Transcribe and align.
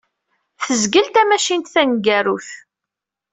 Tezgel 0.63 1.07
tamacint 1.13 1.71
taneggarut. 1.73 2.47